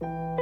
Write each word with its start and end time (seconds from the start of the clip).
Hola, 0.00 0.36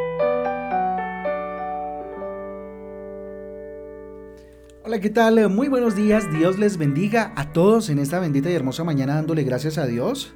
¿qué 5.01 5.11
tal? 5.11 5.49
Muy 5.49 5.69
buenos 5.69 5.97
días. 5.97 6.31
Dios 6.31 6.59
les 6.59 6.77
bendiga 6.77 7.33
a 7.36 7.52
todos 7.52 7.89
en 7.91 7.99
esta 7.99 8.21
bendita 8.21 8.50
y 8.50 8.54
hermosa 8.54 8.84
mañana 8.84 9.14
dándole 9.14 9.45
gracias 9.45 9.79
a 9.79 9.87
Dios 9.87 10.34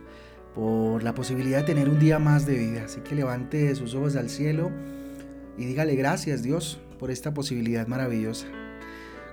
por 0.55 1.03
la 1.03 1.15
posibilidad 1.15 1.59
de 1.59 1.65
tener 1.65 1.89
un 1.89 1.99
día 1.99 2.19
más 2.19 2.47
de 2.47 2.57
vida. 2.57 2.85
Así 2.87 3.01
que 3.01 3.15
levante 3.15 3.75
sus 3.75 3.95
ojos 3.95 4.17
al 4.17 4.31
cielo 4.31 4.71
y 5.59 5.67
dígale 5.67 5.97
gracias 5.97 6.43
Dios 6.43 6.81
por 6.99 7.11
esta 7.11 7.35
posibilidad 7.35 7.87
maravillosa. 7.87 8.47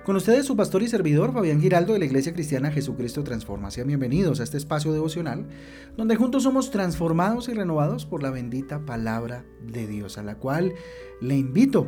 Con 0.08 0.16
ustedes 0.16 0.46
su 0.46 0.56
pastor 0.56 0.82
y 0.82 0.88
servidor 0.88 1.34
Fabián 1.34 1.60
Giraldo 1.60 1.92
de 1.92 1.98
la 1.98 2.06
Iglesia 2.06 2.32
Cristiana 2.32 2.70
Jesucristo 2.70 3.22
Transforma. 3.24 3.70
Sean 3.70 3.88
bienvenidos 3.88 4.40
a 4.40 4.42
este 4.42 4.56
espacio 4.56 4.90
devocional 4.94 5.44
donde 5.98 6.16
juntos 6.16 6.44
somos 6.44 6.70
transformados 6.70 7.50
y 7.50 7.52
renovados 7.52 8.06
por 8.06 8.22
la 8.22 8.30
bendita 8.30 8.86
palabra 8.86 9.44
de 9.60 9.86
Dios, 9.86 10.16
a 10.16 10.22
la 10.22 10.36
cual 10.36 10.72
le 11.20 11.36
invito, 11.36 11.86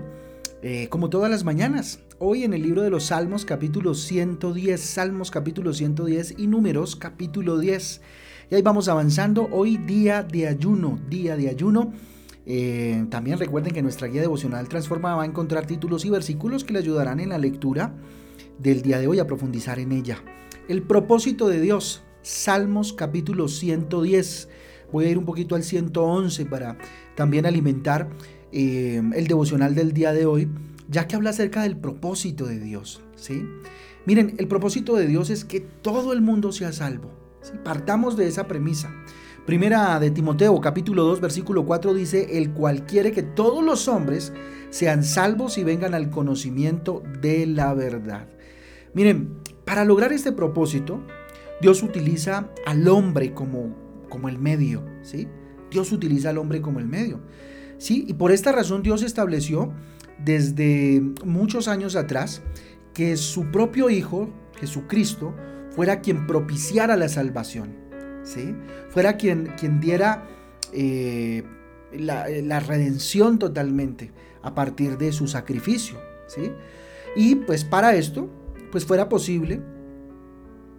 eh, 0.60 0.88
como 0.90 1.08
todas 1.08 1.30
las 1.30 1.44
mañanas, 1.44 2.00
hoy 2.18 2.44
en 2.44 2.52
el 2.52 2.60
libro 2.62 2.82
de 2.82 2.90
los 2.90 3.04
Salmos 3.04 3.46
capítulo 3.46 3.94
110, 3.94 4.78
Salmos 4.78 5.30
capítulo 5.30 5.72
110 5.72 6.34
y 6.36 6.46
Números 6.46 6.96
capítulo 6.96 7.58
10. 7.58 8.02
Y 8.50 8.54
ahí 8.54 8.60
vamos 8.60 8.88
avanzando, 8.88 9.48
hoy 9.50 9.78
día 9.78 10.22
de 10.24 10.46
ayuno, 10.46 11.00
día 11.08 11.38
de 11.38 11.48
ayuno. 11.48 11.94
Eh, 12.46 13.04
también 13.10 13.38
recuerden 13.38 13.72
que 13.72 13.82
nuestra 13.82 14.08
guía 14.08 14.22
devocional 14.22 14.68
Transforma 14.68 15.14
va 15.14 15.22
a 15.22 15.26
encontrar 15.26 15.66
títulos 15.66 16.04
y 16.04 16.10
versículos 16.10 16.64
que 16.64 16.72
le 16.72 16.78
ayudarán 16.78 17.20
en 17.20 17.28
la 17.28 17.38
lectura 17.38 17.94
del 18.58 18.82
día 18.82 18.98
de 18.98 19.06
hoy 19.06 19.18
a 19.18 19.26
profundizar 19.26 19.78
en 19.78 19.92
ella. 19.92 20.22
El 20.68 20.82
propósito 20.82 21.48
de 21.48 21.60
Dios, 21.60 22.02
Salmos 22.22 22.92
capítulo 22.92 23.48
110. 23.48 24.48
Voy 24.92 25.04
a 25.04 25.08
ir 25.08 25.18
un 25.18 25.24
poquito 25.24 25.54
al 25.54 25.62
111 25.62 26.46
para 26.46 26.76
también 27.14 27.46
alimentar 27.46 28.08
eh, 28.52 29.02
el 29.14 29.26
devocional 29.26 29.74
del 29.74 29.92
día 29.92 30.12
de 30.12 30.26
hoy, 30.26 30.48
ya 30.88 31.06
que 31.06 31.16
habla 31.16 31.30
acerca 31.30 31.62
del 31.62 31.76
propósito 31.76 32.46
de 32.46 32.58
Dios. 32.58 33.00
¿sí? 33.16 33.44
Miren, 34.06 34.34
el 34.38 34.48
propósito 34.48 34.96
de 34.96 35.06
Dios 35.06 35.30
es 35.30 35.44
que 35.44 35.60
todo 35.60 36.12
el 36.12 36.20
mundo 36.20 36.52
sea 36.52 36.72
salvo. 36.72 37.10
Partamos 37.64 38.16
de 38.16 38.28
esa 38.28 38.46
premisa. 38.46 38.92
Primera 39.46 39.98
de 39.98 40.10
Timoteo 40.10 40.60
capítulo 40.60 41.04
2 41.04 41.20
versículo 41.20 41.64
4 41.64 41.94
dice, 41.94 42.38
el 42.38 42.52
cual 42.52 42.84
quiere 42.84 43.10
que 43.10 43.22
todos 43.22 43.64
los 43.64 43.88
hombres 43.88 44.32
sean 44.68 45.02
salvos 45.02 45.56
y 45.56 45.64
vengan 45.64 45.94
al 45.94 46.10
conocimiento 46.10 47.02
de 47.20 47.46
la 47.46 47.72
verdad. 47.72 48.28
Miren, 48.92 49.38
para 49.64 49.84
lograr 49.84 50.12
este 50.12 50.32
propósito, 50.32 51.00
Dios 51.62 51.82
utiliza 51.82 52.50
al 52.66 52.86
hombre 52.88 53.32
como, 53.32 53.74
como 54.08 54.28
el 54.28 54.38
medio, 54.38 54.84
¿sí? 55.02 55.26
Dios 55.70 55.90
utiliza 55.90 56.30
al 56.30 56.38
hombre 56.38 56.60
como 56.60 56.78
el 56.78 56.86
medio, 56.86 57.20
¿sí? 57.78 58.04
Y 58.06 58.14
por 58.14 58.32
esta 58.32 58.52
razón 58.52 58.82
Dios 58.82 59.02
estableció 59.02 59.72
desde 60.22 61.02
muchos 61.24 61.66
años 61.66 61.96
atrás 61.96 62.42
que 62.92 63.16
su 63.16 63.50
propio 63.50 63.88
Hijo, 63.88 64.28
Jesucristo, 64.58 65.34
fuera 65.70 66.02
quien 66.02 66.26
propiciara 66.26 66.96
la 66.96 67.08
salvación. 67.08 67.89
Fuera 68.90 69.16
quien, 69.16 69.52
quien 69.58 69.80
diera 69.80 70.26
eh, 70.72 71.44
la, 71.92 72.60
redención 72.60 73.38
totalmente 73.38 74.12
a 74.42 74.54
partir 74.54 74.98
de 74.98 75.12
su 75.12 75.26
sacrificio, 75.26 75.98
¿sí? 76.26 76.52
Y 77.16 77.34
pues 77.36 77.64
para 77.64 77.94
esto, 77.96 78.30
pues 78.70 78.84
fuera 78.84 79.08
posible, 79.08 79.60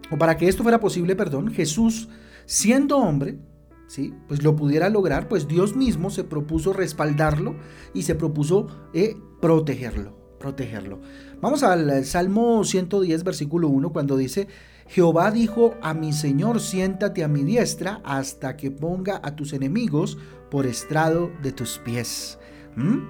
o 0.10 0.18
para 0.18 0.38
que 0.38 0.48
esto 0.48 0.64
fuera 0.64 0.80
posible, 0.80 1.16
perdón, 1.16 1.52
Jesús, 1.52 2.10
siendo 2.46 2.98
hombre, 2.98 3.40
¿sí? 3.88 4.14
Pues 4.28 4.44
lo 4.44 4.56
pudiera 4.56 4.90
lograr, 4.90 5.28
pues 5.28 5.48
Dios 5.48 5.76
mismo 5.76 6.10
se 6.10 6.24
propuso 6.24 6.74
respaldarlo 6.74 7.56
y 7.94 8.04
se 8.04 8.16
propuso 8.16 8.68
eh, 8.94 9.16
protegerlo, 9.42 10.18
protegerlo. 10.42 11.00
Vamos 11.40 11.64
al 11.64 12.04
Salmo 12.04 12.64
110, 12.64 13.24
versículo 13.24 13.70
1, 13.70 13.94
cuando 13.94 14.18
dice, 14.18 14.48
Jehová 14.88 15.32
dijo 15.32 15.76
a 15.82 15.94
mi 15.94 16.12
Señor, 16.12 16.60
siéntate 16.60 17.24
a 17.24 17.30
mi 17.30 17.44
diestra 17.44 18.02
hasta 18.04 18.58
que 18.58 18.72
ponga 18.72 19.22
a 19.24 19.38
tus 19.38 19.54
enemigos 19.54 20.18
por 20.50 20.66
estrado 20.66 21.32
de 21.42 21.54
tus 21.54 21.78
pies. 21.78 22.38
¿Mm? 22.76 23.10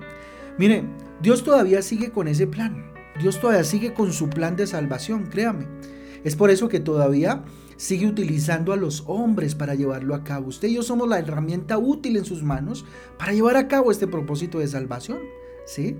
Mire, 0.60 0.84
Dios 1.22 1.44
todavía 1.44 1.82
sigue 1.82 2.12
con 2.12 2.28
ese 2.28 2.46
plan. 2.46 2.92
Dios 3.20 3.40
todavía 3.40 3.64
sigue 3.64 3.94
con 3.94 4.14
su 4.14 4.30
plan 4.30 4.56
de 4.56 4.68
salvación, 4.68 5.28
créame. 5.28 5.68
Es 6.24 6.36
por 6.36 6.52
eso 6.52 6.70
que 6.70 6.80
todavía 6.80 7.44
sigue 7.78 8.06
utilizando 8.06 8.74
a 8.74 8.78
los 8.78 9.04
hombres 9.08 9.56
para 9.56 9.74
llevarlo 9.74 10.14
a 10.14 10.24
cabo. 10.24 10.50
Usted 10.50 10.68
y 10.68 10.76
yo 10.76 10.84
somos 10.84 11.10
la 11.10 11.18
herramienta 11.18 11.80
útil 11.80 12.18
en 12.18 12.26
sus 12.26 12.44
manos 12.44 12.86
para 13.18 13.34
llevar 13.34 13.58
a 13.58 13.68
cabo 13.68 13.92
este 13.92 14.06
propósito 14.06 14.60
de 14.60 14.68
salvación. 14.68 15.18
¿Sí? 15.66 15.96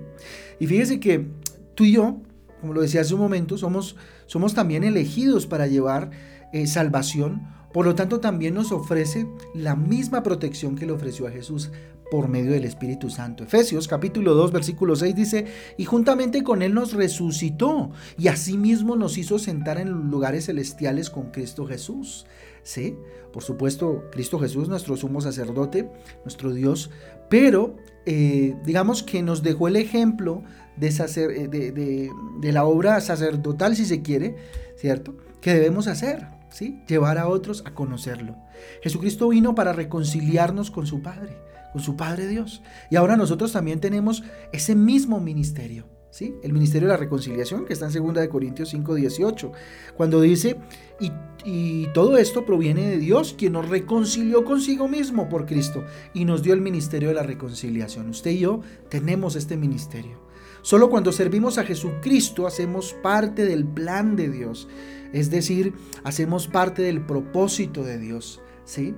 Y 0.60 0.66
fíjese 0.66 1.00
que 1.00 1.26
tú 1.74 1.84
y 1.84 1.92
yo 1.92 2.20
como 2.62 2.74
lo 2.74 2.80
decía 2.80 3.00
hace 3.00 3.12
un 3.12 3.20
momento, 3.20 3.58
somos, 3.58 3.96
somos 4.26 4.54
también 4.54 4.84
elegidos 4.84 5.48
para 5.48 5.66
llevar 5.66 6.10
eh, 6.52 6.68
salvación. 6.68 7.42
Por 7.72 7.86
lo 7.86 7.96
tanto, 7.96 8.20
también 8.20 8.54
nos 8.54 8.70
ofrece 8.70 9.26
la 9.52 9.74
misma 9.74 10.22
protección 10.22 10.76
que 10.76 10.86
le 10.86 10.92
ofreció 10.92 11.26
a 11.26 11.32
Jesús 11.32 11.72
por 12.08 12.28
medio 12.28 12.52
del 12.52 12.64
Espíritu 12.64 13.10
Santo. 13.10 13.42
Efesios 13.42 13.88
capítulo 13.88 14.34
2 14.34 14.52
versículo 14.52 14.94
6 14.94 15.16
dice, 15.16 15.46
y 15.76 15.86
juntamente 15.86 16.44
con 16.44 16.62
Él 16.62 16.72
nos 16.72 16.92
resucitó 16.92 17.90
y 18.16 18.28
asimismo 18.28 18.94
nos 18.94 19.18
hizo 19.18 19.40
sentar 19.40 19.78
en 19.78 19.90
lugares 20.08 20.46
celestiales 20.46 21.10
con 21.10 21.32
Cristo 21.32 21.66
Jesús. 21.66 22.26
¿Sí? 22.62 22.96
Por 23.32 23.42
supuesto, 23.42 24.04
Cristo 24.12 24.38
Jesús, 24.38 24.68
nuestro 24.68 24.96
sumo 24.96 25.20
sacerdote, 25.20 25.90
nuestro 26.24 26.52
Dios, 26.52 26.90
pero 27.28 27.76
eh, 28.04 28.54
digamos 28.64 29.02
que 29.02 29.22
nos 29.22 29.42
dejó 29.42 29.68
el 29.68 29.76
ejemplo 29.76 30.42
eh, 30.80 31.48
de, 31.48 32.10
de, 32.40 32.52
la 32.52 32.64
obra 32.64 33.00
sacerdotal, 33.00 33.76
si 33.76 33.84
se 33.84 34.02
quiere, 34.02 34.36
¿cierto? 34.76 35.16
Que 35.40 35.54
debemos 35.54 35.86
hacer, 35.86 36.26
¿sí? 36.50 36.82
Llevar 36.88 37.18
a 37.18 37.28
otros 37.28 37.62
a 37.66 37.74
conocerlo. 37.74 38.36
Jesucristo 38.82 39.28
vino 39.28 39.54
para 39.54 39.72
reconciliarnos 39.72 40.70
con 40.70 40.86
su 40.86 41.02
Padre, 41.02 41.38
con 41.72 41.82
su 41.82 41.96
Padre 41.96 42.26
Dios. 42.26 42.62
Y 42.90 42.96
ahora 42.96 43.16
nosotros 43.16 43.52
también 43.52 43.80
tenemos 43.80 44.24
ese 44.52 44.74
mismo 44.74 45.20
ministerio. 45.20 45.86
¿Sí? 46.12 46.34
El 46.42 46.52
ministerio 46.52 46.88
de 46.88 46.92
la 46.92 46.98
reconciliación 46.98 47.64
que 47.64 47.72
está 47.72 47.86
en 47.86 48.12
2 48.12 48.28
Corintios 48.28 48.68
5, 48.68 48.96
18, 48.96 49.50
cuando 49.96 50.20
dice, 50.20 50.58
y, 51.00 51.10
y, 51.42 51.86
todo 51.94 52.18
esto 52.18 52.44
proviene 52.44 52.86
de 52.86 52.98
Dios, 52.98 53.34
quien 53.36 53.54
nos 53.54 53.70
reconcilió 53.70 54.44
consigo 54.44 54.88
mismo 54.88 55.30
por 55.30 55.46
Cristo 55.46 55.84
y 56.12 56.26
nos 56.26 56.42
dio 56.42 56.52
el 56.52 56.60
ministerio 56.60 57.08
de 57.08 57.14
la 57.14 57.22
reconciliación. 57.22 58.10
Usted 58.10 58.32
y 58.32 58.40
yo 58.40 58.60
tenemos 58.90 59.36
este 59.36 59.56
ministerio. 59.56 60.20
Solo 60.60 60.90
cuando 60.90 61.12
servimos 61.12 61.56
a 61.56 61.64
Jesucristo 61.64 62.46
hacemos 62.46 62.92
parte 63.02 63.46
del 63.46 63.64
plan 63.64 64.14
de 64.14 64.28
Dios, 64.28 64.68
es 65.14 65.30
decir, 65.30 65.72
hacemos 66.04 66.46
parte 66.46 66.82
del 66.82 67.00
propósito 67.06 67.84
de 67.84 67.98
Dios, 67.98 68.42
¿sí? 68.64 68.94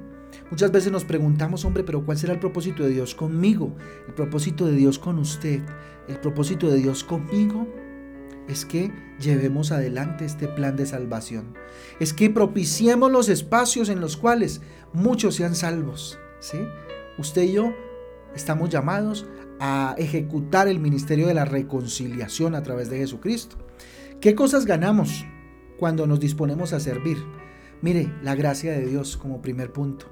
Muchas 0.50 0.72
veces 0.72 0.93
nos 0.93 1.05
preguntamos, 1.05 1.65
hombre, 1.65 1.84
pero 1.84 2.05
¿cuál 2.05 2.19
será 2.19 2.33
el 2.33 2.41
propósito 2.41 2.83
de 2.83 2.91
Dios 2.91 3.15
conmigo? 3.15 3.75
El 4.06 4.15
propósito 4.15 4.67
de 4.67 4.72
Dios 4.72 4.99
con 4.99 5.19
usted, 5.19 5.61
el 6.09 6.19
propósito 6.21 6.71
de 6.71 6.78
Dios 6.78 7.05
conmigo 7.05 7.67
es 8.49 8.65
que 8.65 8.93
llevemos 9.21 9.73
adelante 9.73 10.25
este 10.25 10.49
plan 10.49 10.77
de 10.77 10.87
salvación. 10.87 11.55
Es 11.99 12.12
que 12.12 12.31
propiciemos 12.31 13.11
los 13.11 13.28
espacios 13.28 13.89
en 13.89 14.00
los 14.00 14.17
cuales 14.17 14.61
muchos 14.93 15.37
sean 15.37 15.55
salvos, 15.55 16.19
¿sí? 16.41 16.59
Usted 17.19 17.43
y 17.43 17.53
yo 17.53 17.75
estamos 18.34 18.69
llamados 18.71 19.27
a 19.61 19.94
ejecutar 19.99 20.69
el 20.69 20.81
ministerio 20.81 21.27
de 21.27 21.34
la 21.34 21.44
reconciliación 21.44 22.55
a 22.55 22.62
través 22.62 22.91
de 22.91 22.99
Jesucristo. 22.99 23.56
¿Qué 24.21 24.34
cosas 24.34 24.67
ganamos 24.67 25.25
cuando 25.78 26.06
nos 26.06 26.21
disponemos 26.21 26.73
a 26.73 26.81
servir? 26.81 27.19
Mire, 27.81 28.12
la 28.23 28.34
gracia 28.34 28.73
de 28.73 28.87
Dios 28.87 29.17
como 29.17 29.43
primer 29.43 29.73
punto. 29.73 30.06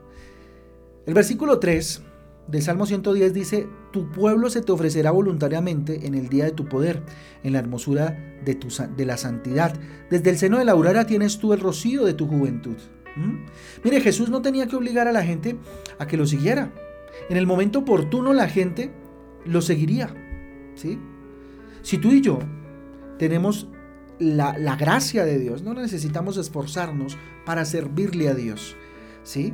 El 1.05 1.15
versículo 1.15 1.59
3 1.59 2.03
del 2.47 2.63
Salmo 2.63 2.87
110 2.87 3.35
dice, 3.35 3.69
tu 3.93 4.11
pueblo 4.11 4.51
se 4.51 4.63
te 4.63 4.73
ofrecerá 4.73 5.11
voluntariamente 5.11 6.07
en 6.07 6.15
el 6.15 6.29
día 6.29 6.45
de 6.45 6.53
tu 6.53 6.67
poder, 6.67 7.03
en 7.43 7.53
la 7.53 7.59
hermosura 7.59 8.17
de, 8.45 8.55
tu, 8.55 8.69
de 8.97 9.05
la 9.05 9.17
santidad. 9.17 9.75
Desde 10.11 10.31
el 10.31 10.39
seno 10.39 10.59
de 10.59 10.65
la 10.65 10.73
aurora 10.73 11.07
tienes 11.07 11.39
tú 11.39 11.53
el 11.53 11.61
rocío 11.61 12.05
de 12.05 12.15
tu 12.15 12.27
juventud. 12.27 12.77
¿Mm? 13.17 13.45
Mire, 13.85 14.01
Jesús 14.01 14.31
no 14.31 14.43
tenía 14.43 14.67
que 14.67 14.77
obligar 14.77 15.09
a 15.09 15.13
la 15.13 15.25
gente 15.25 15.57
a 15.99 16.07
que 16.07 16.17
lo 16.17 16.27
siguiera. 16.27 16.73
En 17.29 17.37
el 17.37 17.47
momento 17.47 17.81
oportuno 17.81 18.33
la 18.33 18.49
gente 18.49 18.93
lo 19.45 19.61
seguiría. 19.61 20.15
¿sí? 20.77 20.99
Si 21.83 21.99
tú 21.99 22.13
y 22.13 22.21
yo 22.21 22.39
tenemos 23.19 23.69
la, 24.19 24.57
la, 24.57 24.77
gracia 24.77 25.25
de 25.25 25.39
Dios, 25.39 25.63
no 25.63 25.75
necesitamos 25.75 26.37
esforzarnos 26.37 27.19
para 27.45 27.65
servirle 27.65 28.29
a 28.29 28.35
Dios. 28.35 28.77
¿sí? 29.25 29.53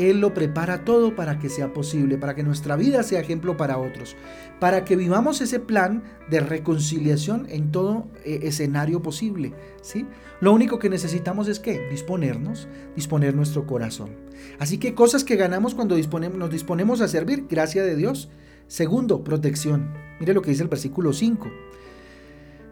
Él 0.00 0.20
lo 0.20 0.34
prepara 0.34 0.84
todo 0.84 1.14
para 1.14 1.38
que 1.38 1.48
sea 1.48 1.72
posible, 1.72 2.18
para 2.18 2.34
que 2.34 2.42
nuestra 2.42 2.76
vida 2.76 3.02
sea 3.02 3.20
ejemplo 3.20 3.56
para 3.56 3.78
otros, 3.78 4.16
para 4.58 4.84
que 4.84 4.96
vivamos 4.96 5.40
ese 5.40 5.60
plan 5.60 6.02
de 6.30 6.40
reconciliación 6.40 7.46
en 7.50 7.70
todo 7.70 8.08
eh, 8.24 8.40
escenario 8.42 9.02
posible. 9.02 9.52
¿sí? 9.82 10.06
Lo 10.40 10.52
único 10.52 10.78
que 10.78 10.88
necesitamos 10.88 11.48
es 11.48 11.60
que 11.60 11.88
disponernos, 11.90 12.68
disponer 12.96 13.34
nuestro 13.34 13.66
corazón. 13.66 14.10
Así 14.58 14.78
que 14.78 14.94
cosas 14.94 15.22
que 15.22 15.36
ganamos 15.36 15.74
cuando 15.74 15.96
disponemos, 15.96 16.38
nos 16.38 16.50
disponemos 16.50 17.00
a 17.00 17.08
servir, 17.08 17.46
gracia 17.48 17.82
de 17.82 17.96
Dios, 17.96 18.30
Segundo, 18.70 19.24
protección. 19.24 19.90
Mire 20.20 20.32
lo 20.32 20.42
que 20.42 20.50
dice 20.50 20.62
el 20.62 20.68
versículo 20.68 21.12
5 21.12 21.50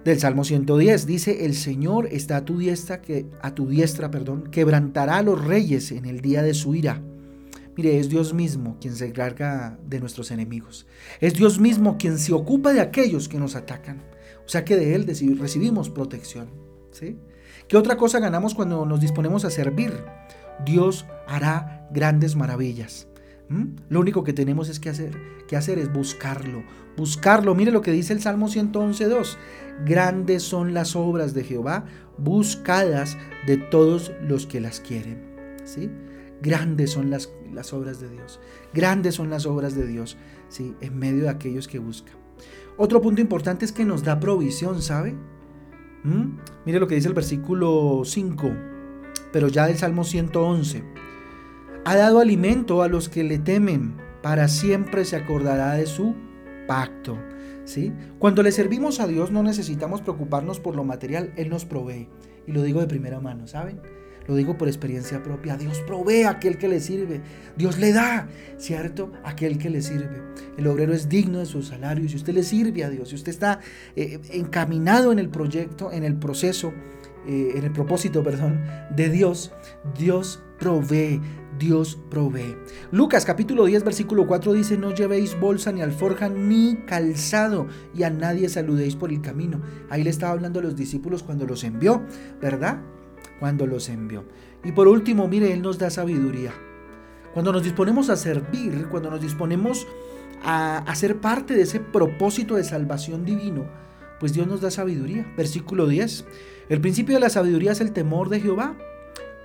del 0.04 0.20
Salmo 0.20 0.44
110. 0.44 1.06
Dice, 1.06 1.44
el 1.44 1.54
Señor 1.54 2.06
está 2.12 2.36
a 2.36 2.44
tu 2.44 2.56
diestra, 2.56 3.02
a 3.42 3.54
tu 3.56 3.66
diestra, 3.66 4.08
perdón, 4.08 4.44
quebrantará 4.52 5.16
a 5.16 5.22
los 5.22 5.44
reyes 5.44 5.90
en 5.90 6.04
el 6.04 6.20
día 6.20 6.44
de 6.44 6.54
su 6.54 6.76
ira. 6.76 7.02
Mire, 7.78 8.00
es 8.00 8.08
Dios 8.08 8.34
mismo 8.34 8.76
quien 8.80 8.96
se 8.96 9.06
encarga 9.06 9.78
de 9.86 10.00
nuestros 10.00 10.32
enemigos. 10.32 10.84
Es 11.20 11.34
Dios 11.34 11.60
mismo 11.60 11.96
quien 11.96 12.18
se 12.18 12.32
ocupa 12.32 12.72
de 12.72 12.80
aquellos 12.80 13.28
que 13.28 13.38
nos 13.38 13.54
atacan. 13.54 14.02
O 14.44 14.48
sea 14.48 14.64
que 14.64 14.74
de 14.74 14.96
Él 14.96 15.06
recibimos 15.38 15.88
protección. 15.88 16.48
¿sí? 16.90 17.16
¿Qué 17.68 17.76
otra 17.76 17.96
cosa 17.96 18.18
ganamos 18.18 18.56
cuando 18.56 18.84
nos 18.84 19.00
disponemos 19.00 19.44
a 19.44 19.50
servir? 19.50 19.92
Dios 20.66 21.06
hará 21.28 21.88
grandes 21.92 22.34
maravillas. 22.34 23.06
Lo 23.88 24.00
único 24.00 24.24
que 24.24 24.32
tenemos 24.32 24.68
es 24.68 24.80
que 24.80 24.90
hacer, 24.90 25.16
que 25.46 25.56
hacer 25.56 25.78
es 25.78 25.92
buscarlo, 25.92 26.64
buscarlo. 26.96 27.54
Mire 27.54 27.70
lo 27.70 27.80
que 27.80 27.92
dice 27.92 28.12
el 28.12 28.20
Salmo 28.20 28.48
111.2. 28.48 29.36
Grandes 29.86 30.42
son 30.42 30.74
las 30.74 30.96
obras 30.96 31.32
de 31.32 31.44
Jehová, 31.44 31.84
buscadas 32.18 33.16
de 33.46 33.56
todos 33.56 34.10
los 34.20 34.48
que 34.48 34.60
las 34.60 34.80
quieren. 34.80 35.22
¿Sí? 35.64 35.88
Grandes 36.42 36.90
son 36.90 37.10
las, 37.10 37.32
las 37.52 37.72
obras 37.72 38.00
de 38.00 38.08
Dios. 38.08 38.40
Grandes 38.72 39.14
son 39.14 39.30
las 39.30 39.46
obras 39.46 39.74
de 39.74 39.86
Dios, 39.86 40.16
¿sí? 40.48 40.74
En 40.80 40.98
medio 40.98 41.24
de 41.24 41.30
aquellos 41.30 41.68
que 41.68 41.78
buscan. 41.78 42.14
Otro 42.76 43.00
punto 43.00 43.20
importante 43.20 43.64
es 43.64 43.72
que 43.72 43.84
nos 43.84 44.04
da 44.04 44.20
provisión, 44.20 44.82
¿sabe? 44.82 45.16
¿Mm? 46.04 46.38
Mire 46.64 46.78
lo 46.78 46.86
que 46.86 46.94
dice 46.94 47.08
el 47.08 47.14
versículo 47.14 48.02
5, 48.04 48.50
pero 49.32 49.48
ya 49.48 49.66
del 49.66 49.76
Salmo 49.76 50.04
111 50.04 50.84
ha 51.84 51.96
dado 51.96 52.20
alimento 52.20 52.82
a 52.82 52.88
los 52.88 53.08
que 53.08 53.24
le 53.24 53.38
temen, 53.38 53.96
para 54.22 54.48
siempre 54.48 55.04
se 55.04 55.16
acordará 55.16 55.74
de 55.74 55.86
su 55.86 56.14
pacto. 56.66 57.18
¿sí? 57.64 57.92
Cuando 58.18 58.42
le 58.42 58.52
servimos 58.52 59.00
a 59.00 59.06
Dios 59.06 59.30
no 59.30 59.42
necesitamos 59.42 60.02
preocuparnos 60.02 60.60
por 60.60 60.76
lo 60.76 60.84
material, 60.84 61.32
Él 61.36 61.48
nos 61.48 61.64
provee. 61.64 62.08
Y 62.46 62.52
lo 62.52 62.62
digo 62.62 62.80
de 62.80 62.86
primera 62.86 63.20
mano, 63.20 63.46
¿saben? 63.46 63.80
Lo 64.28 64.34
digo 64.34 64.58
por 64.58 64.68
experiencia 64.68 65.22
propia. 65.22 65.56
Dios 65.56 65.80
provee 65.86 66.24
a 66.24 66.30
aquel 66.30 66.58
que 66.58 66.68
le 66.68 66.80
sirve. 66.80 67.22
Dios 67.56 67.78
le 67.78 67.94
da, 67.94 68.28
¿cierto? 68.58 69.10
Aquel 69.24 69.56
que 69.56 69.70
le 69.70 69.80
sirve. 69.80 70.22
El 70.58 70.66
obrero 70.66 70.92
es 70.92 71.08
digno 71.08 71.38
de 71.38 71.46
su 71.46 71.62
salario. 71.62 72.04
Y 72.04 72.10
si 72.10 72.16
usted 72.16 72.34
le 72.34 72.42
sirve 72.42 72.84
a 72.84 72.90
Dios, 72.90 73.08
si 73.08 73.14
usted 73.14 73.32
está 73.32 73.60
eh, 73.96 74.20
encaminado 74.30 75.12
en 75.12 75.18
el 75.18 75.30
proyecto, 75.30 75.90
en 75.92 76.04
el 76.04 76.14
proceso, 76.14 76.74
eh, 77.26 77.52
en 77.56 77.64
el 77.64 77.72
propósito, 77.72 78.22
perdón, 78.24 78.60
de 78.94 79.08
Dios, 79.08 79.50
Dios 79.98 80.42
provee, 80.58 81.22
Dios 81.58 81.98
provee. 82.10 82.54
Lucas 82.92 83.24
capítulo 83.24 83.64
10 83.64 83.82
versículo 83.82 84.26
4 84.26 84.52
dice, 84.52 84.76
no 84.76 84.94
llevéis 84.94 85.40
bolsa 85.40 85.72
ni 85.72 85.80
alforja 85.80 86.28
ni 86.28 86.76
calzado 86.86 87.66
y 87.94 88.02
a 88.02 88.10
nadie 88.10 88.50
saludéis 88.50 88.94
por 88.94 89.10
el 89.10 89.22
camino. 89.22 89.62
Ahí 89.88 90.04
le 90.04 90.10
estaba 90.10 90.32
hablando 90.32 90.60
a 90.60 90.62
los 90.62 90.76
discípulos 90.76 91.22
cuando 91.22 91.46
los 91.46 91.64
envió, 91.64 92.02
¿verdad? 92.42 92.82
Cuando 93.40 93.66
los 93.66 93.88
envió. 93.88 94.24
Y 94.64 94.72
por 94.72 94.88
último, 94.88 95.28
mire, 95.28 95.52
Él 95.52 95.62
nos 95.62 95.78
da 95.78 95.90
sabiduría. 95.90 96.52
Cuando 97.32 97.52
nos 97.52 97.62
disponemos 97.62 98.10
a 98.10 98.16
servir, 98.16 98.88
cuando 98.90 99.10
nos 99.10 99.20
disponemos 99.20 99.86
a 100.42 100.78
hacer 100.78 101.20
parte 101.20 101.54
de 101.54 101.62
ese 101.62 101.80
propósito 101.80 102.56
de 102.56 102.64
salvación 102.64 103.24
divino, 103.24 103.66
pues 104.18 104.32
Dios 104.32 104.46
nos 104.46 104.60
da 104.60 104.70
sabiduría. 104.70 105.32
Versículo 105.36 105.86
10. 105.86 106.24
El 106.68 106.80
principio 106.80 107.14
de 107.14 107.20
la 107.20 107.30
sabiduría 107.30 107.72
es 107.72 107.80
el 107.80 107.92
temor 107.92 108.28
de 108.28 108.40
Jehová 108.40 108.76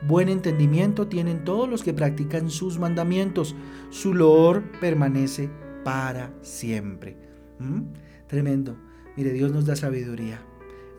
Buen 0.05 0.27
entendimiento 0.27 1.07
tienen 1.07 1.45
todos 1.45 1.69
los 1.69 1.81
que 1.81 1.93
practican 1.93 2.49
sus 2.49 2.77
mandamientos. 2.77 3.55
Su 3.89 4.13
loor 4.13 4.63
permanece 4.81 5.49
para 5.85 6.33
siempre. 6.41 7.15
¿Mm? 7.59 7.83
Tremendo. 8.27 8.75
Mire, 9.15 9.31
Dios 9.31 9.53
nos 9.53 9.65
da 9.65 9.77
sabiduría. 9.77 10.41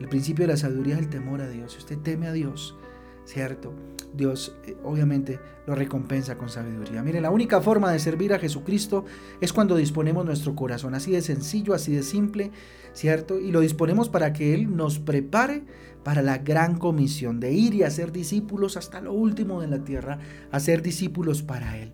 El 0.00 0.08
principio 0.08 0.46
de 0.46 0.52
la 0.52 0.56
sabiduría 0.56 0.94
es 0.94 1.00
el 1.00 1.08
temor 1.08 1.40
a 1.40 1.48
Dios. 1.48 1.72
Si 1.72 1.78
usted 1.78 1.98
teme 1.98 2.26
a 2.26 2.32
Dios, 2.32 2.76
¿cierto? 3.24 3.72
Dios 4.12 4.56
eh, 4.66 4.76
obviamente 4.84 5.40
lo 5.66 5.74
recompensa 5.74 6.36
con 6.36 6.48
sabiduría. 6.48 7.02
Mire, 7.02 7.20
la 7.20 7.30
única 7.30 7.60
forma 7.60 7.90
de 7.90 7.98
servir 7.98 8.32
a 8.32 8.38
Jesucristo 8.38 9.04
es 9.40 9.52
cuando 9.52 9.76
disponemos 9.76 10.24
nuestro 10.24 10.54
corazón, 10.54 10.94
así 10.94 11.10
de 11.10 11.22
sencillo, 11.22 11.74
así 11.74 11.92
de 11.92 12.02
simple, 12.02 12.50
¿cierto? 12.92 13.40
Y 13.40 13.50
lo 13.50 13.60
disponemos 13.60 14.08
para 14.08 14.32
que 14.32 14.54
Él 14.54 14.76
nos 14.76 14.98
prepare 14.98 15.64
para 16.04 16.22
la 16.22 16.38
gran 16.38 16.78
comisión 16.78 17.40
de 17.40 17.52
ir 17.52 17.74
y 17.74 17.82
hacer 17.82 18.12
discípulos 18.12 18.76
hasta 18.76 19.00
lo 19.00 19.12
último 19.12 19.60
de 19.60 19.68
la 19.68 19.82
tierra, 19.84 20.18
hacer 20.50 20.82
discípulos 20.82 21.42
para 21.42 21.78
Él. 21.78 21.92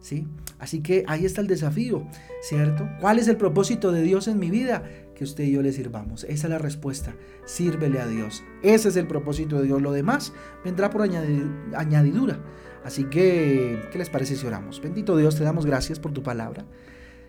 ¿Sí? 0.00 0.26
Así 0.58 0.80
que 0.80 1.04
ahí 1.08 1.26
está 1.26 1.42
el 1.42 1.46
desafío, 1.46 2.06
¿cierto? 2.40 2.88
¿Cuál 3.02 3.18
es 3.18 3.28
el 3.28 3.36
propósito 3.36 3.92
de 3.92 4.00
Dios 4.00 4.28
en 4.28 4.38
mi 4.38 4.50
vida? 4.50 4.82
Que 5.20 5.24
usted 5.24 5.44
y 5.44 5.50
yo 5.50 5.60
le 5.60 5.70
sirvamos. 5.70 6.24
Esa 6.24 6.46
es 6.46 6.50
la 6.50 6.56
respuesta. 6.56 7.14
Sírvele 7.44 8.00
a 8.00 8.06
Dios. 8.06 8.42
Ese 8.62 8.88
es 8.88 8.96
el 8.96 9.06
propósito 9.06 9.58
de 9.58 9.66
Dios. 9.66 9.82
Lo 9.82 9.92
demás 9.92 10.32
vendrá 10.64 10.88
por 10.88 11.02
añadidura. 11.02 12.42
Así 12.84 13.04
que, 13.04 13.86
¿qué 13.92 13.98
les 13.98 14.08
parece 14.08 14.34
si 14.34 14.46
oramos? 14.46 14.80
Bendito 14.80 15.18
Dios, 15.18 15.36
te 15.36 15.44
damos 15.44 15.66
gracias 15.66 16.00
por 16.00 16.12
tu 16.12 16.22
palabra. 16.22 16.64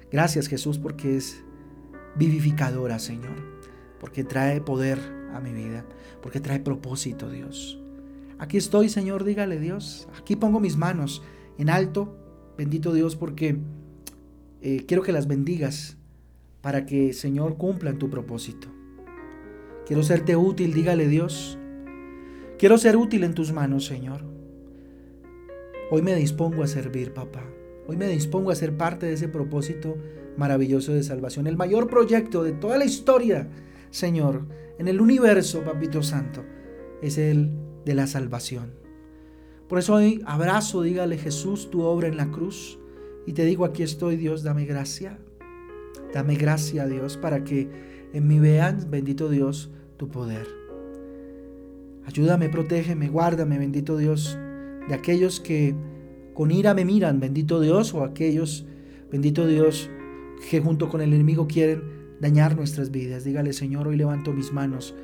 Gracias 0.10 0.48
Jesús 0.48 0.80
porque 0.80 1.18
es 1.18 1.44
vivificadora, 2.16 2.98
Señor. 2.98 3.36
Porque 4.00 4.24
trae 4.24 4.62
poder 4.62 4.98
a 5.34 5.42
mi 5.42 5.52
vida. 5.52 5.84
Porque 6.22 6.40
trae 6.40 6.62
propósito, 6.62 7.30
Dios. 7.30 7.78
Aquí 8.40 8.56
estoy, 8.56 8.88
Señor, 8.88 9.26
dígale 9.26 9.60
Dios. 9.60 10.08
Aquí 10.18 10.38
pongo 10.38 10.62
mis 10.62 10.78
manos 10.78 11.24
en 11.58 11.70
alto. 11.70 12.18
Bendito 12.58 12.94
Dios 12.94 13.18
porque 13.18 13.58
eh, 14.62 14.86
quiero 14.88 15.04
que 15.04 15.12
las 15.12 15.28
bendigas 15.28 15.98
para 16.62 16.86
que, 16.86 17.14
Señor, 17.14 17.58
cumplan 17.58 17.98
tu 17.98 18.10
propósito. 18.10 18.68
Quiero 19.86 20.04
serte 20.04 20.36
útil, 20.36 20.74
dígale 20.74 21.08
Dios. 21.08 21.58
Quiero 22.58 22.78
ser 22.78 22.98
útil 22.98 23.24
en 23.24 23.34
tus 23.34 23.52
manos, 23.52 23.86
Señor. 23.86 24.22
Hoy 25.90 26.02
me 26.02 26.16
dispongo 26.16 26.64
a 26.64 26.68
servir, 26.68 27.14
papá. 27.14 27.44
Hoy 27.88 27.98
me 27.98 28.08
dispongo 28.08 28.52
a 28.52 28.56
ser 28.56 28.78
parte 28.78 29.08
de 29.08 29.14
ese 29.14 29.28
propósito 29.28 29.98
maravilloso 30.38 30.94
de 30.94 31.04
salvación. 31.04 31.48
El 31.48 31.58
mayor 31.58 31.88
proyecto 31.90 32.44
de 32.44 32.54
toda 32.54 32.78
la 32.78 32.86
historia, 32.86 33.50
Señor, 33.90 34.46
en 34.78 34.88
el 34.88 35.02
universo, 35.02 35.64
papito 35.64 36.04
santo, 36.04 36.44
es 37.02 37.18
el 37.18 37.52
de 37.84 37.96
la 37.96 38.08
salvación. 38.08 38.74
Por 39.68 39.80
eso 39.80 39.96
hoy 39.96 40.22
abrazo, 40.26 40.84
dígale 40.84 41.18
Jesús, 41.18 41.72
tu 41.72 41.82
obra 41.82 42.08
en 42.08 42.18
la 42.18 42.30
cruz. 42.30 42.80
Y 43.26 43.34
te 43.34 43.46
digo, 43.46 43.66
aquí 43.66 43.84
estoy, 43.84 44.16
Dios, 44.16 44.44
dame 44.44 44.66
gracia. 44.66 45.20
Dame 46.14 46.36
gracia, 46.36 46.88
Dios, 46.88 47.18
para 47.18 47.44
que 47.44 47.70
en 48.14 48.28
mí 48.28 48.40
vean, 48.40 48.88
bendito 48.90 49.30
Dios, 49.30 49.70
tu 49.98 50.10
poder. 50.10 50.48
Ayúdame, 52.06 52.50
protégeme, 52.50 53.08
guárdame, 53.08 53.58
bendito 53.58 53.98
Dios, 53.98 54.38
de 54.88 54.94
aquellos 54.94 55.40
que 55.40 55.76
con 56.34 56.52
ira 56.52 56.74
me 56.74 56.86
miran, 56.86 57.20
bendito 57.20 57.62
Dios, 57.62 57.94
o 57.94 58.04
aquellos, 58.04 58.66
bendito 59.12 59.48
Dios, 59.48 59.90
que 60.50 60.60
junto 60.60 60.90
con 60.90 61.02
el 61.02 61.14
enemigo 61.14 61.48
quieren 61.48 61.84
dañar 62.20 62.56
nuestras 62.58 62.92
vidas. 62.92 63.24
Dígale, 63.24 63.54
Señor, 63.54 63.88
hoy 63.88 63.96
levanto 63.96 64.34
mis 64.34 64.52
manos 64.52 64.96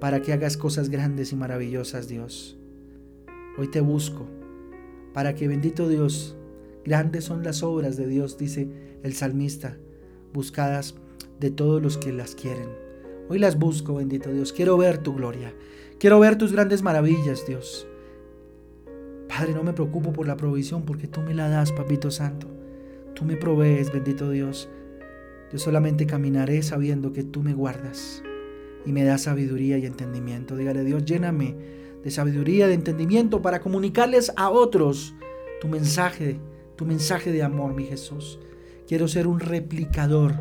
para 0.00 0.22
que 0.22 0.32
hagas 0.32 0.56
cosas 0.56 0.88
grandes 0.88 1.32
y 1.32 1.36
maravillosas, 1.36 2.08
Dios. 2.08 2.56
Hoy 3.58 3.68
te 3.68 3.80
busco 3.80 4.26
para 5.12 5.34
que, 5.34 5.48
bendito 5.48 5.88
Dios, 5.88 6.36
grandes 6.84 7.24
son 7.24 7.44
las 7.44 7.62
obras 7.62 7.96
de 7.96 8.06
Dios, 8.06 8.38
dice 8.38 8.68
el 9.02 9.14
salmista 9.14 9.76
buscadas 10.34 10.96
de 11.40 11.50
todos 11.50 11.80
los 11.80 11.96
que 11.96 12.12
las 12.12 12.34
quieren. 12.34 12.68
Hoy 13.30 13.38
las 13.38 13.58
busco, 13.58 13.94
bendito 13.94 14.30
Dios. 14.30 14.52
Quiero 14.52 14.76
ver 14.76 14.98
tu 14.98 15.14
gloria. 15.14 15.54
Quiero 15.98 16.20
ver 16.20 16.36
tus 16.36 16.52
grandes 16.52 16.82
maravillas, 16.82 17.46
Dios. 17.46 17.86
Padre, 19.28 19.54
no 19.54 19.62
me 19.62 19.72
preocupo 19.72 20.12
por 20.12 20.26
la 20.26 20.36
provisión 20.36 20.82
porque 20.82 21.08
tú 21.08 21.22
me 21.22 21.32
la 21.32 21.48
das, 21.48 21.72
Papito 21.72 22.10
Santo. 22.10 22.46
Tú 23.14 23.24
me 23.24 23.36
provees, 23.36 23.90
bendito 23.92 24.28
Dios. 24.30 24.68
Yo 25.50 25.58
solamente 25.58 26.06
caminaré 26.06 26.62
sabiendo 26.62 27.12
que 27.12 27.22
tú 27.22 27.42
me 27.42 27.54
guardas 27.54 28.22
y 28.84 28.92
me 28.92 29.04
das 29.04 29.22
sabiduría 29.22 29.78
y 29.78 29.86
entendimiento. 29.86 30.56
Dígale, 30.56 30.84
Dios, 30.84 31.04
lléname 31.04 31.56
de 32.02 32.10
sabiduría, 32.10 32.68
de 32.68 32.74
entendimiento 32.74 33.40
para 33.40 33.60
comunicarles 33.60 34.32
a 34.36 34.50
otros 34.50 35.14
tu 35.60 35.68
mensaje, 35.68 36.38
tu 36.76 36.84
mensaje 36.84 37.32
de 37.32 37.42
amor, 37.42 37.72
mi 37.72 37.84
Jesús. 37.84 38.38
Quiero 38.86 39.08
ser 39.08 39.26
un 39.26 39.40
replicador 39.40 40.34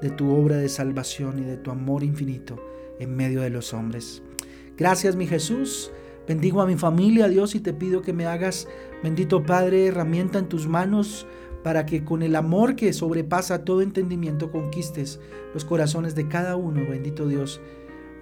de 0.00 0.10
tu 0.10 0.30
obra 0.30 0.58
de 0.58 0.68
salvación 0.68 1.40
y 1.40 1.42
de 1.42 1.56
tu 1.56 1.72
amor 1.72 2.04
infinito 2.04 2.56
en 3.00 3.16
medio 3.16 3.42
de 3.42 3.50
los 3.50 3.74
hombres. 3.74 4.22
Gracias 4.76 5.16
mi 5.16 5.26
Jesús. 5.26 5.90
Bendigo 6.28 6.62
a 6.62 6.66
mi 6.66 6.76
familia, 6.76 7.28
Dios, 7.28 7.54
y 7.54 7.60
te 7.60 7.74
pido 7.74 8.00
que 8.00 8.12
me 8.12 8.26
hagas, 8.26 8.68
bendito 9.02 9.44
Padre, 9.44 9.86
herramienta 9.88 10.38
en 10.38 10.48
tus 10.48 10.68
manos 10.68 11.26
para 11.62 11.84
que 11.84 12.04
con 12.04 12.22
el 12.22 12.36
amor 12.36 12.76
que 12.76 12.92
sobrepasa 12.92 13.64
todo 13.64 13.82
entendimiento 13.82 14.50
conquistes 14.50 15.20
los 15.52 15.64
corazones 15.64 16.14
de 16.14 16.28
cada 16.28 16.56
uno, 16.56 16.88
bendito 16.88 17.26
Dios, 17.26 17.60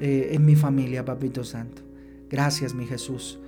eh, 0.00 0.30
en 0.32 0.46
mi 0.46 0.56
familia, 0.56 1.04
Papito 1.04 1.44
Santo. 1.44 1.82
Gracias, 2.30 2.74
mi 2.74 2.86
Jesús. 2.86 3.38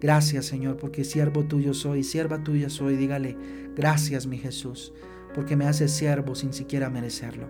Gracias, 0.00 0.46
Señor, 0.46 0.76
porque 0.76 1.04
siervo 1.04 1.44
tuyo 1.44 1.74
soy, 1.74 2.04
sierva 2.04 2.44
tuya 2.44 2.68
soy. 2.68 2.96
Dígale, 2.96 3.36
gracias, 3.74 4.26
mi 4.26 4.38
Jesús 4.38 4.92
porque 5.34 5.56
me 5.56 5.66
haces 5.66 5.92
siervo 5.92 6.34
sin 6.34 6.52
siquiera 6.52 6.90
merecerlo. 6.90 7.46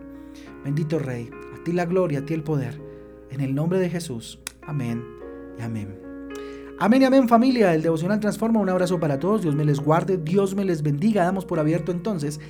Bendito 0.65 0.99
Rey, 0.99 1.31
a 1.55 1.63
ti 1.65 1.73
la 1.73 1.87
gloria, 1.87 2.21
a 2.21 2.25
ti 2.25 2.35
el 2.35 2.43
poder. 2.43 2.81
En 3.31 3.41
el 3.41 3.55
nombre 3.55 3.79
de 3.79 3.91
Jesús. 3.91 4.41
Amén 4.63 5.05
y 5.59 5.63
amén. 5.63 6.01
Amén 6.81 7.03
y 7.03 7.05
amén 7.07 7.29
familia, 7.29 7.75
el 7.75 7.83
devocional 7.83 8.21
transforma. 8.21 8.61
Un 8.61 8.69
abrazo 8.69 9.01
para 9.01 9.19
todos, 9.19 9.43
Dios 9.43 9.55
me 9.57 9.65
les 9.65 9.81
guarde, 9.81 10.17
Dios 10.17 10.55
me 10.55 10.65
les 10.65 10.83
bendiga. 10.83 11.25
Damos 11.25 11.45
por 11.45 11.59
abierto 11.59 11.91
entonces 11.91 12.41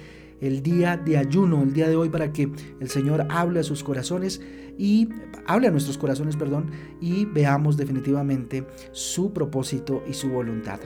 el 0.40 0.62
día 0.62 0.96
de 0.96 1.16
ayuno, 1.16 1.62
el 1.62 1.72
día 1.72 1.88
de 1.88 1.96
hoy, 1.96 2.10
para 2.10 2.32
que 2.32 2.50
el 2.80 2.88
Señor 2.88 3.26
hable 3.30 3.60
a 3.60 3.64
sus 3.64 3.82
corazones 3.82 4.40
y 4.76 5.08
hable 5.46 5.68
a 5.68 5.70
nuestros 5.70 5.98
corazones, 5.98 6.36
perdón, 6.36 6.70
y 7.00 7.24
veamos 7.24 7.76
definitivamente 7.76 8.66
su 8.92 9.32
propósito 9.32 10.04
y 10.08 10.12
su 10.12 10.28
voluntad. 10.28 10.78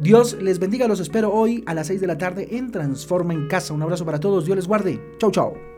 Dios 0.00 0.40
les 0.40 0.60
bendiga, 0.60 0.86
los 0.86 1.00
espero 1.00 1.32
hoy 1.32 1.64
a 1.66 1.74
las 1.74 1.88
6 1.88 2.00
de 2.00 2.06
la 2.06 2.18
tarde 2.18 2.56
en 2.56 2.70
Transforma 2.70 3.34
en 3.34 3.48
Casa. 3.48 3.74
Un 3.74 3.82
abrazo 3.82 4.04
para 4.04 4.20
todos, 4.20 4.44
Dios 4.44 4.56
les 4.56 4.68
guarde. 4.68 5.00
Chau, 5.18 5.32
chau. 5.32 5.77